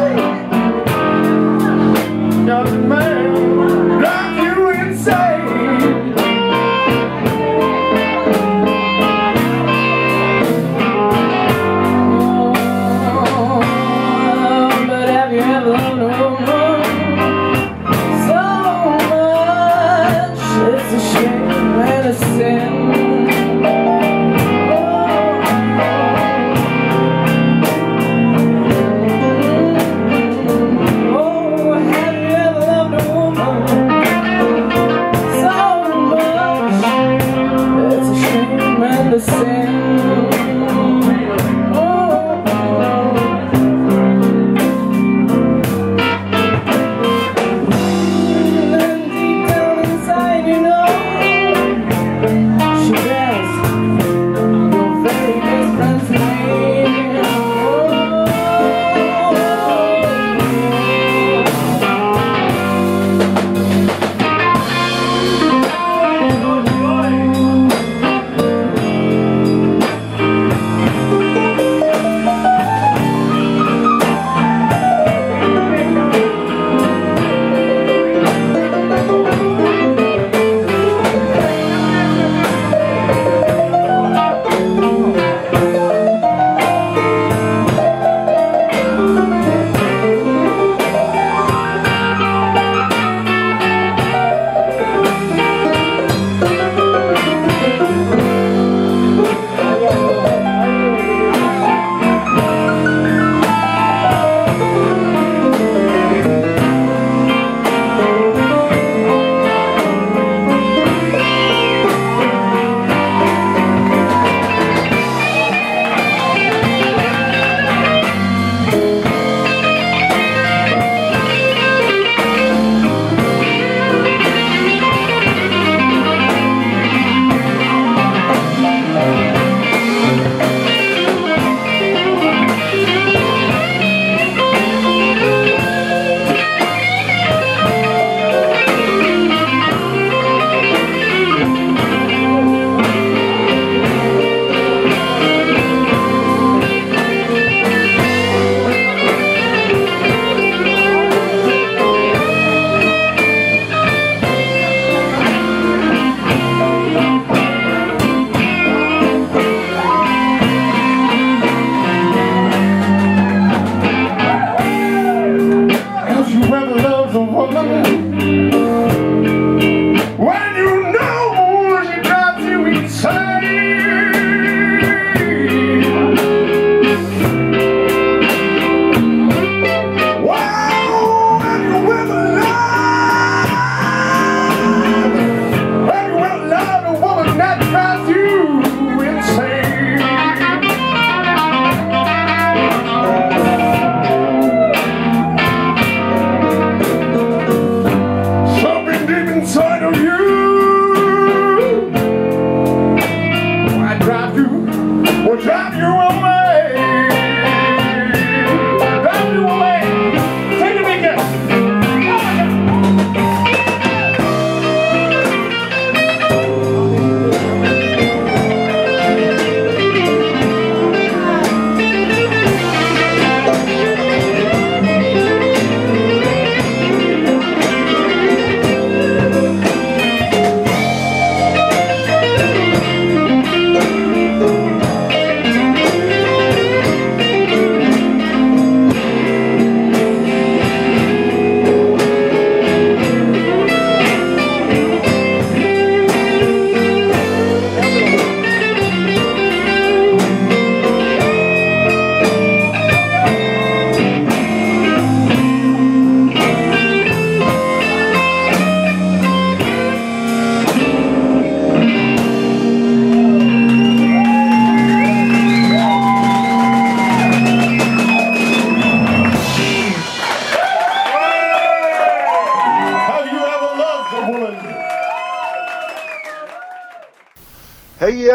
[0.00, 0.29] Woo!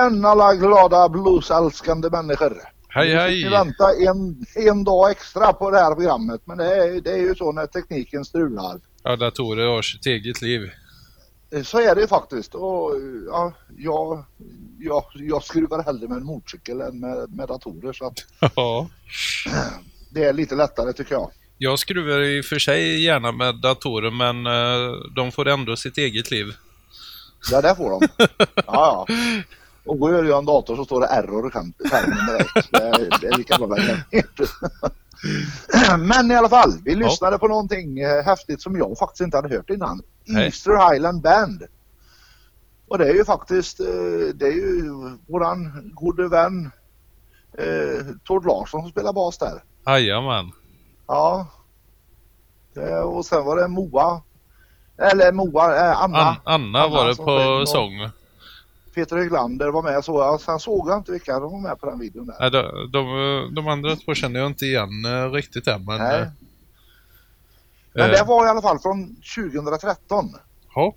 [0.05, 2.61] Igen alla glada bluesälskande människor.
[2.89, 3.43] Hej Vi hej!
[3.43, 7.17] fick vänta en, en dag extra på det här programmet men det är, det är
[7.17, 8.79] ju så när tekniken strular.
[9.03, 10.69] Ja, datorer har sitt eget liv.
[11.51, 12.55] Eh, Så är det faktiskt.
[12.55, 12.91] Och,
[13.27, 14.25] ja, jag,
[14.79, 18.25] jag, jag skruvar hellre med en motorcykel än med, med datorer så att
[18.55, 18.87] Ja.
[20.09, 21.31] det är lite lättare tycker jag.
[21.57, 25.97] Jag skruvar i och för sig gärna med datorer men eh, de får ändå sitt
[25.97, 26.45] eget liv.
[27.51, 28.07] Ja det får de.
[28.55, 29.15] Ja, ja.
[29.85, 32.71] Och går jag en dator så står det error i skärm- skärmen direkt.
[32.71, 33.77] Det är, det är lika bra
[35.97, 39.55] Men i alla fall, vi lyssnade på någonting eh, häftigt som jag faktiskt inte hade
[39.55, 40.01] hört innan.
[40.37, 41.63] Easter Highland Band.
[42.87, 43.85] Och det är ju faktiskt, eh,
[44.35, 44.91] det är ju
[45.27, 46.71] våran gode vän
[47.57, 49.63] eh, Tord Larsson som spelar bas där.
[49.85, 50.51] Jajamän.
[51.07, 51.47] Ja.
[52.73, 54.21] Det, och sen var det Moa,
[54.97, 56.17] eller Moa, eh, Anna.
[56.17, 58.09] An Anna var det på och sång.
[58.95, 60.03] Peter Höglander var med.
[60.05, 62.35] Så jag, sen såg jag inte vilka som var med på den videon där.
[62.39, 65.97] Nej, de, de, de andra två känner jag inte igen eh, riktigt än men...
[65.97, 66.21] Nej.
[66.21, 66.27] eh,
[67.93, 70.29] Men eh, det var i alla fall från 2013.
[70.75, 70.95] Ja.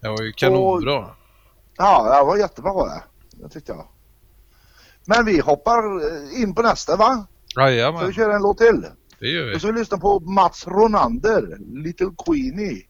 [0.00, 1.06] Det var ju kanonbra.
[1.76, 3.02] Ja, det var jättebra det.
[3.30, 3.86] Det tyckte jag.
[5.06, 7.26] Men vi hoppar eh, in på nästa va?
[7.54, 8.86] Så vi Jajamän, kör en låt till.
[9.18, 9.56] det gör vi.
[9.56, 12.82] Och så vi lyssnar på Mats Ronander, Little Queenie.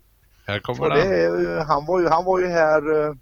[0.47, 3.15] Här kommer Och det han, var ju, han var ju här eh,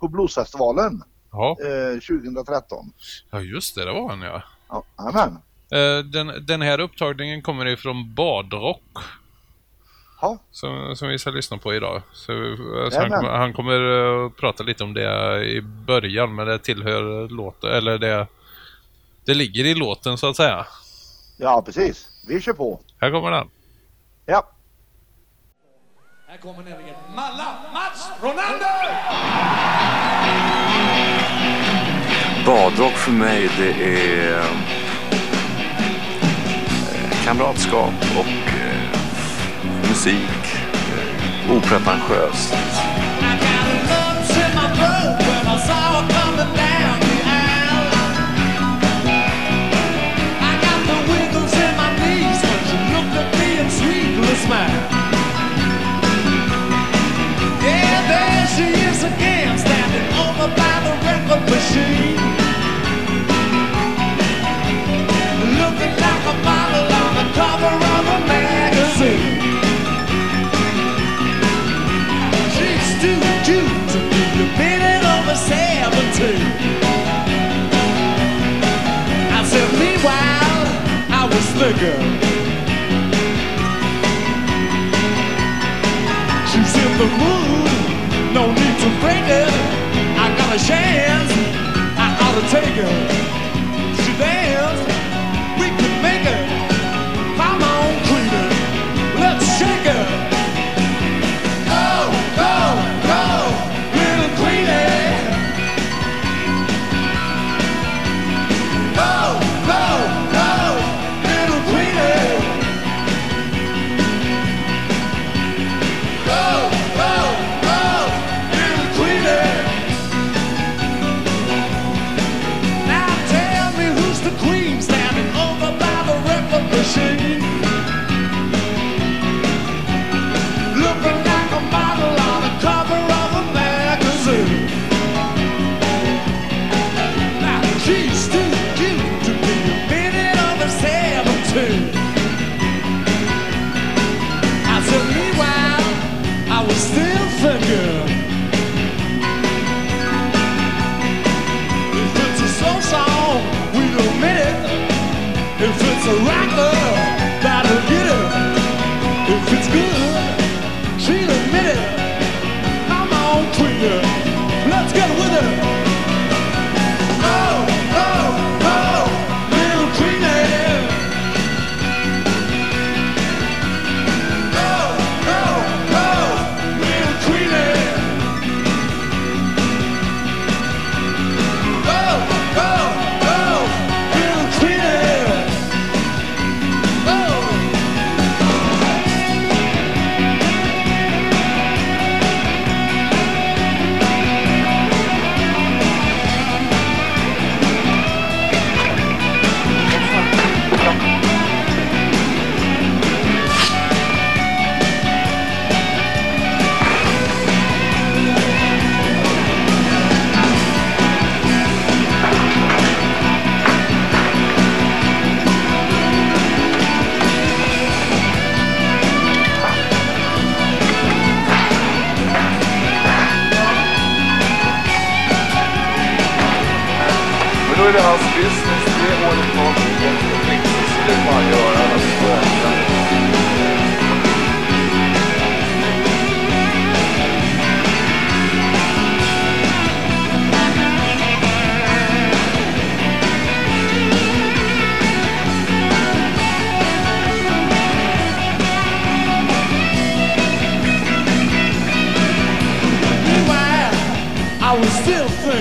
[0.00, 1.02] på Bluesfestivalen
[1.32, 1.56] Ja.
[1.60, 2.92] eh, 2013.
[3.30, 4.42] ja, just det, det var han ja.
[4.68, 4.84] Ja.
[5.78, 8.82] Eh, Den, den här upptagningen kommer ifrån Badrock.
[10.20, 12.02] Ja, Som, som vi ska lyssna på idag.
[12.12, 13.74] Så, eh, så han, han kommer
[14.24, 18.26] eh, prata lite om det i början men det tillhör låten, eller det,
[19.24, 20.66] det ligger i låten så att säga.
[21.38, 22.08] ja precis.
[22.28, 22.80] Vi kör på.
[23.00, 23.48] Här kommer den.
[24.26, 24.50] Ja.
[26.40, 28.88] Här kommer nämligen Malla Mats Ronander!
[32.46, 34.44] Badrock för mig det är eh,
[37.24, 38.98] kamratskap och eh,
[39.88, 40.54] musik.
[40.94, 42.54] Eh, opretentiöst.
[54.46, 55.07] Smile.
[58.10, 60.08] There she is again, standing
[60.86, 62.16] the record machine.
[65.60, 69.36] Looking like a model on the cover of a magazine.
[72.54, 72.88] She's
[74.10, 76.46] be a minute over seventeen.
[79.38, 80.64] I said, meanwhile,
[81.20, 81.46] I was
[86.84, 87.57] in the mood,
[88.38, 89.52] no need to break it.
[90.24, 91.32] I got a chance,
[91.98, 93.37] I ought to take it.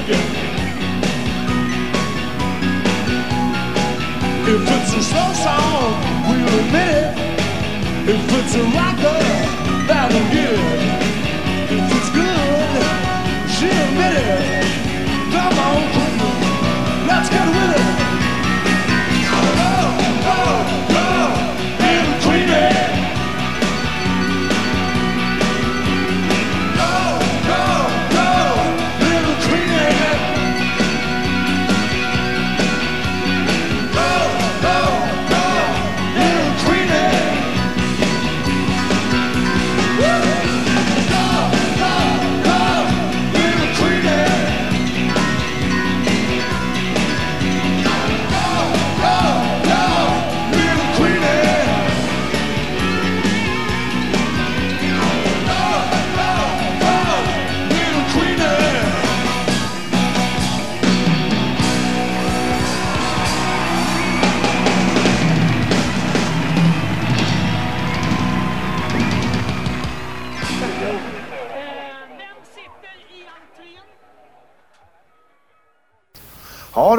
[0.05, 0.47] Thinking
[4.49, 5.91] if it's a slow song,
[6.27, 7.17] we'll admit it.
[8.07, 9.19] If it's a rocker,
[9.87, 10.36] that'll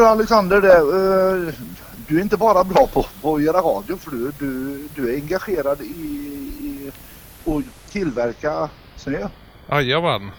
[0.09, 1.55] Alexander, det, eh,
[2.09, 5.17] du är inte bara bra på, på att göra radio för du, du, du är
[5.17, 5.85] engagerad i,
[6.61, 6.91] i
[7.47, 9.29] att tillverka snö.
[9.71, 10.31] Jajamän.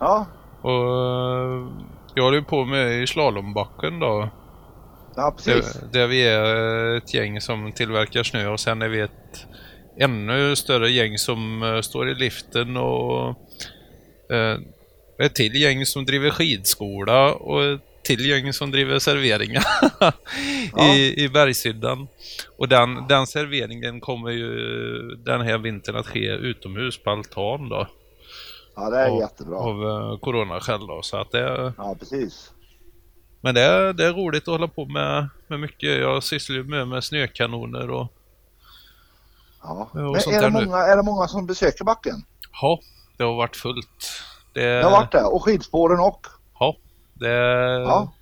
[0.00, 0.26] Ja,
[0.62, 1.68] Och eh,
[2.14, 4.28] jag håller ju på med i slalombacken då.
[5.16, 5.72] ja precis.
[5.72, 9.46] Där, där vi är ett gäng som tillverkar snö och sen är vi ett
[9.98, 13.36] ännu större gäng som eh, står i liften och
[15.18, 19.64] ett till gäng som driver skidskola och ett till gäng som driver serveringar
[20.94, 22.08] i, i Bergshyddan.
[22.58, 24.54] Och den, den serveringen kommer ju
[25.16, 27.86] den här vintern att ske utomhus på altan då.
[28.76, 29.56] Ja, det är av, jättebra.
[29.58, 31.00] Av uh, coronaskäl då.
[31.02, 32.50] Så att det, Ja, precis.
[33.40, 36.00] men det är, det är roligt att hålla på med, med mycket.
[36.00, 38.12] Jag sysslar ju med, med snökanoner och
[39.64, 39.90] Ja.
[39.94, 40.64] Ja, och Men sånt är det, där nu.
[40.66, 42.24] många, är det många som besöker backen?
[42.62, 42.80] ja,
[43.16, 44.22] det har varit fullt.
[44.52, 45.22] Det, Det har varit det.
[45.24, 46.26] Och skidspåren och?
[47.22, 47.28] Det,
[47.82, 48.12] Ja.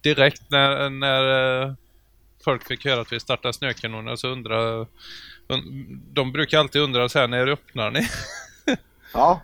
[0.00, 1.72] direkt när, när eh,
[2.44, 4.86] folk fick höra att vi startade snökanoner så undrade
[5.48, 8.08] un- de brukar alltid undra så här när öppnar ni?
[9.14, 9.40] Ja.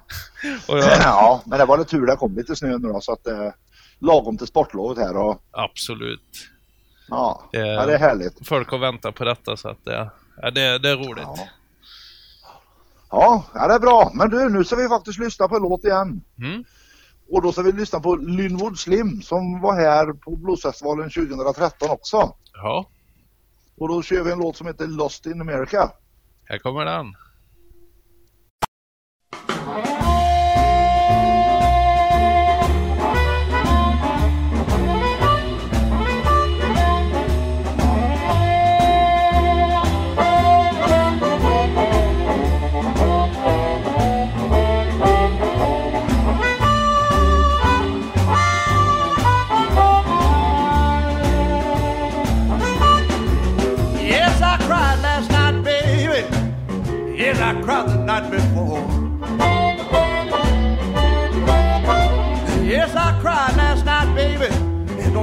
[0.69, 3.25] jag, ja, men det var det tur det kom lite snö nu då så att
[3.25, 3.53] det är
[3.99, 6.49] lagom till sportlovet här och absolut.
[7.09, 8.49] ja, Det- ja det är härligt.
[8.49, 10.11] Folk har väntat på detta så att det,
[10.43, 11.25] ja, det, det är roligt.
[11.27, 11.49] Ja.
[13.11, 14.11] Ja, ja, det är bra.
[14.15, 16.21] Men du, nu ska vi faktiskt lyssna på en låt igen.
[16.39, 16.65] Mm.
[17.29, 22.35] Och då ska vi lyssna på Lynwood Slim som var här på Bluesfestivalen 2013 också.
[22.53, 22.87] Ja,
[23.79, 25.91] Och då kör vi en låt som heter Lost in America.
[26.45, 27.07] här kommer den.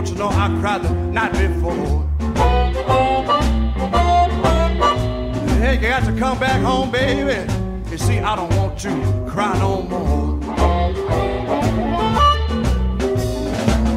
[0.03, 2.03] Don't you know I cried the night before?
[5.59, 7.49] Hey, you got to come back home, baby.
[7.89, 8.89] You see, I don't want to
[9.29, 10.39] cry no more.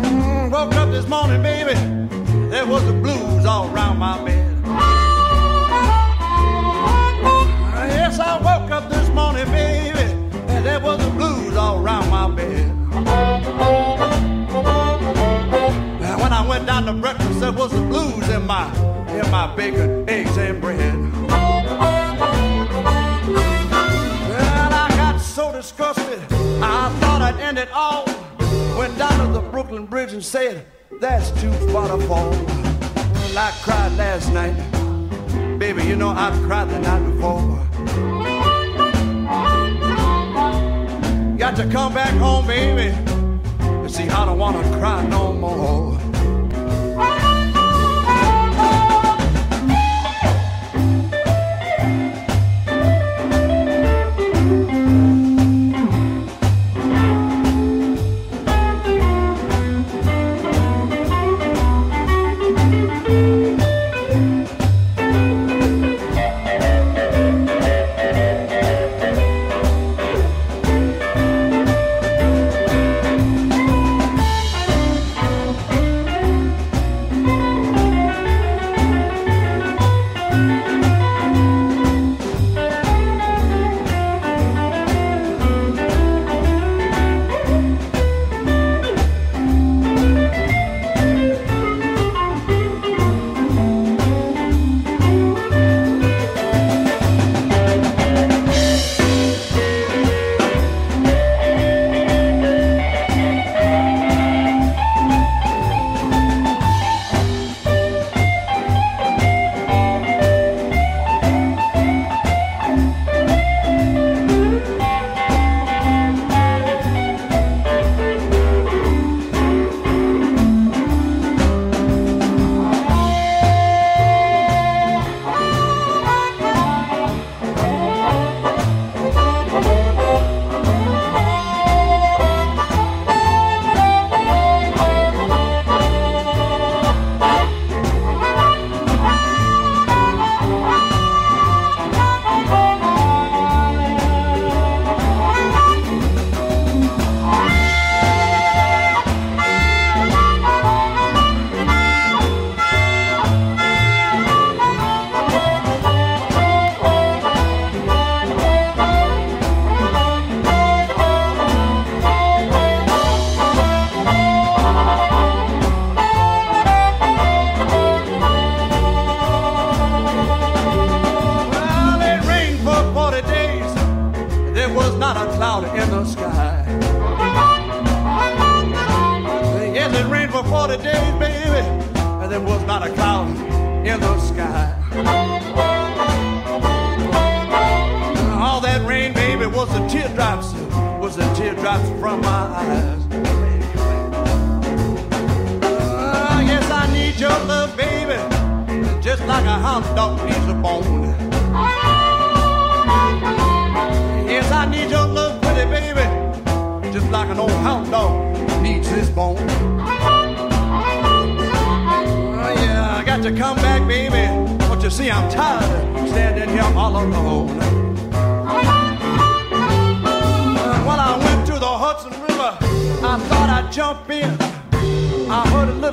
[0.05, 1.75] Mm, woke up this morning, baby.
[2.51, 4.36] There was the blues all around my bed.
[16.77, 18.71] Down to breakfast, there was the blues in my
[19.09, 20.95] in my bacon, eggs, and bread.
[21.27, 21.63] Well,
[24.75, 26.21] I got so disgusted,
[26.63, 28.05] I thought I'd end it all.
[28.77, 30.67] Went down to the Brooklyn Bridge and said,
[31.01, 34.57] "That's too far to fall." Well, I cried last night,
[35.59, 35.83] baby.
[35.85, 37.41] You know I cried the night before.
[41.39, 42.95] Got to come back home, baby.
[43.83, 46.06] You see, I don't wanna cry no more.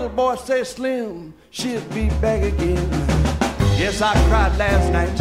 [0.04, 2.90] Little boy say, Slim, she'll be back again.
[3.80, 5.18] Yes, I cried last night.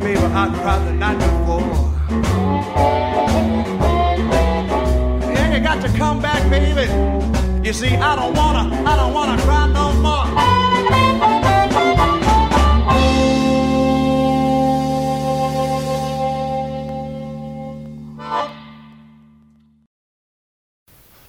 [0.00, 1.60] Baby, I cried the night before.
[5.32, 6.90] Yeah, you got to come back, baby.
[7.64, 10.63] You see, I don't wanna, I don't wanna cry no more.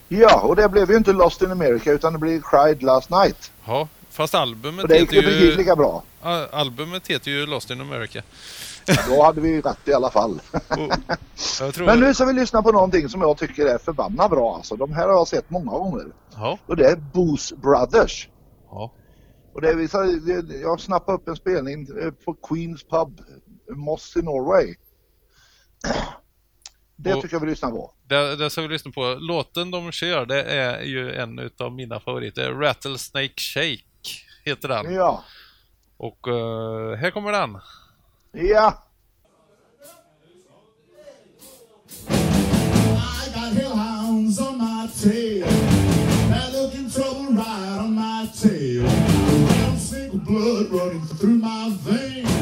[0.07, 3.51] Ja, och det blev ju inte Lost in America utan det blev Cried Last Night.
[3.65, 6.03] Ja, fast albumet Och det heter ju precis lika bra.
[6.21, 8.21] Al- Albumet heter ju Lost in America.
[9.07, 10.39] Då hade vi rätt i alla fall.
[11.73, 11.85] Tror...
[11.85, 14.55] Men nu ska vi lyssna på någonting som jag tycker är förbannat bra.
[14.55, 16.05] Alltså, de här har jag sett många gånger.
[16.35, 16.59] Ja.
[16.67, 18.29] Och det är Booze Brothers.
[18.69, 18.91] Ja.
[19.53, 23.21] Och det är, vi sa- det- jag snappade upp en spelning eh, på Queens Pub,
[23.75, 24.75] Moss i Norway.
[26.95, 27.91] Det Och- tycker jag vi lyssnar på.
[28.07, 29.17] Det, det ska vi lyssna på.
[29.19, 32.51] Låten de kör, det är ju en av mina favoriter.
[32.51, 33.83] Rattlesnake Shake
[34.43, 34.93] heter den.
[34.93, 35.23] Ja.
[35.97, 37.57] Och eh, här kommer den.
[38.31, 38.81] Ja.
[42.07, 45.47] I got hellhounds on my tail.
[46.29, 48.83] They're looking trouble right on my tail.
[48.83, 52.34] One single blood running through my veins.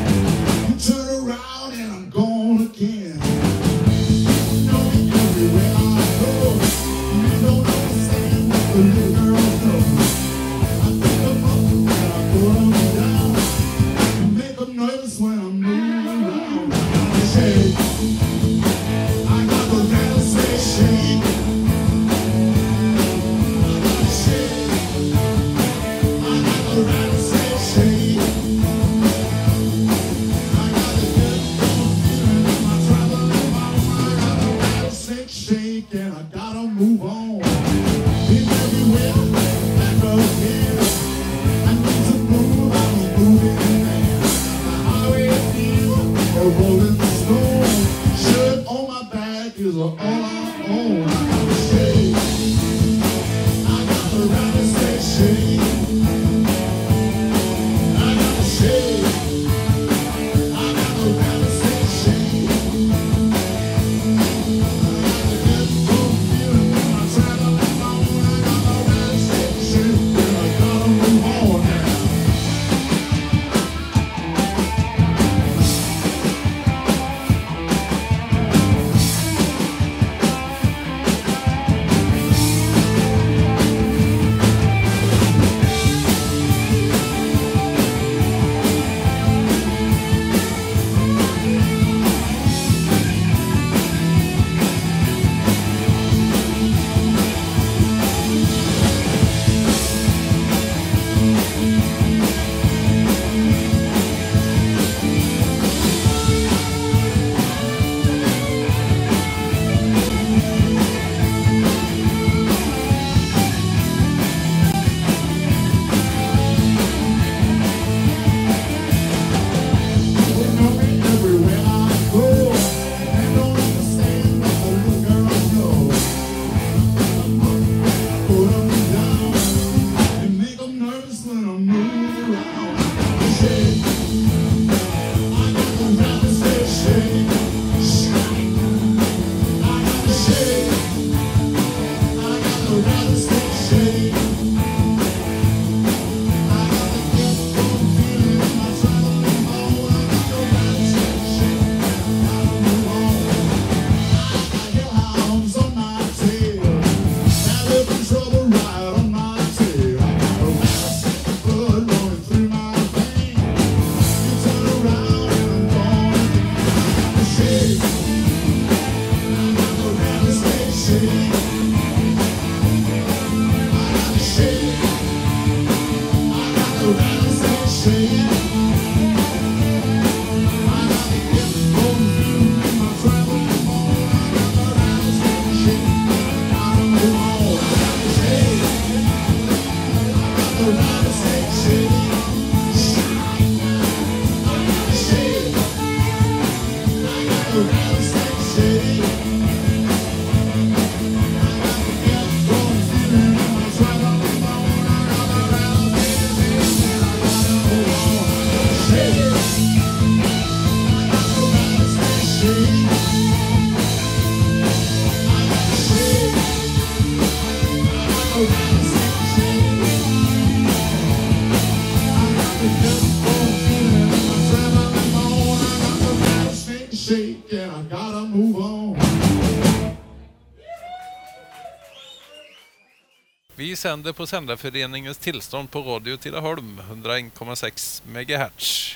[233.84, 238.92] Sänder på Sändarföreningens tillstånd på Radio Tidaholm, 101,6 MHz.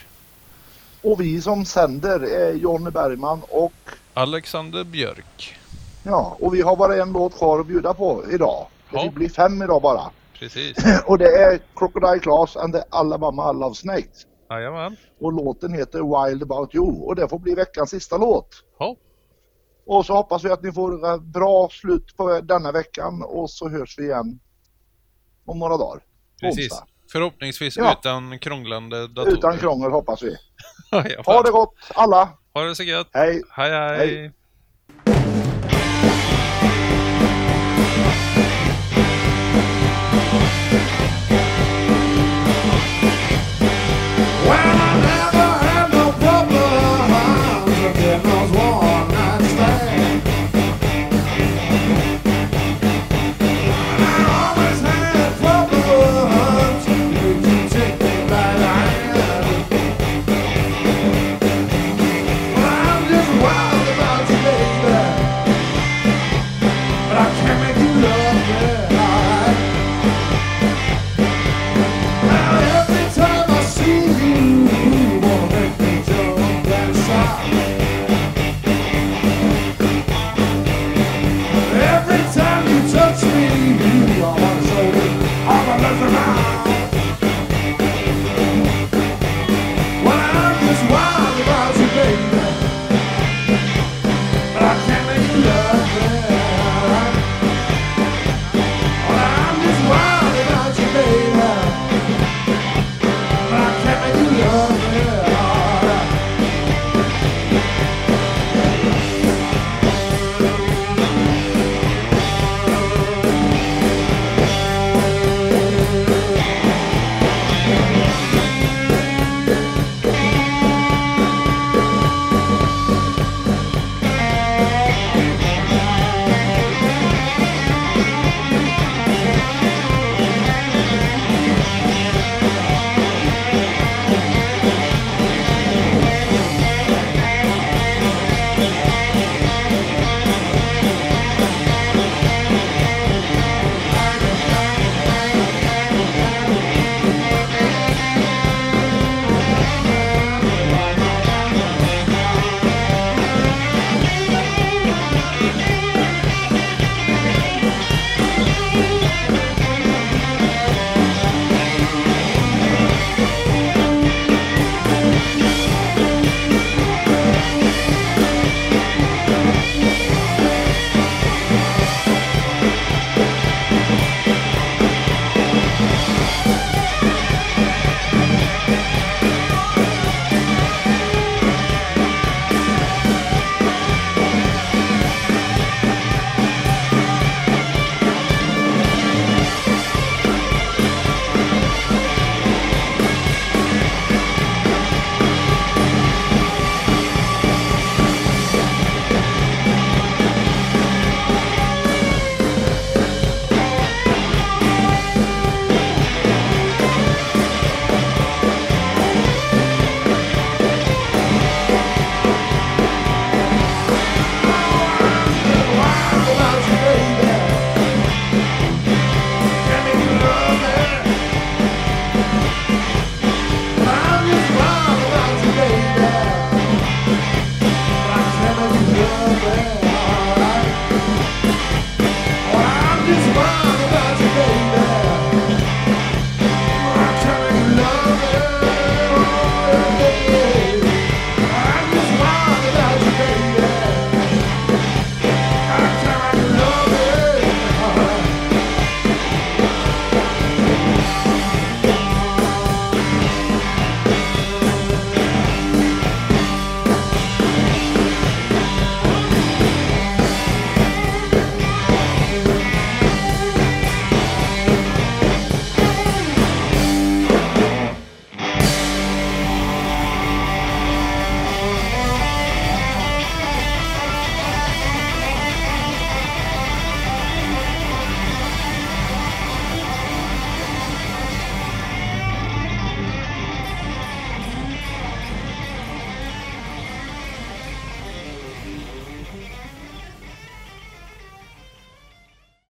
[1.02, 3.73] Och vi som sänder är Jonny Bergman och
[4.13, 5.56] Alexander Björk.
[6.04, 8.67] ja, och vi har bara en låt kvar att bjuda på idag.
[8.91, 9.12] Det Ja.
[9.12, 10.02] blir fem idag bara.
[10.39, 10.78] Precis.
[11.06, 14.26] Och det är Crocodile Class and the Alabama Love Snakes.
[14.50, 14.95] Jajamän.
[15.21, 18.50] Och låten heter Wild About You och det får bli veckans sista låt.
[18.80, 18.95] Ja.
[19.86, 23.95] Och så hoppas vi att ni får bra slut på denna veckan och så hörs
[24.00, 24.39] vi igen
[25.47, 26.01] om några dagar.
[26.41, 26.71] Precis.
[26.71, 26.88] onsdag.
[27.12, 27.95] Förhoppningsvis Ja.
[27.99, 29.33] utan krånglande datorer.
[29.33, 30.36] Utan krångel hoppas vi.
[31.25, 32.29] Ha det gott alla!
[32.53, 33.10] Ha det så gött.
[33.13, 33.41] Hej!
[33.49, 33.97] Hej hej.
[33.97, 34.31] Hej.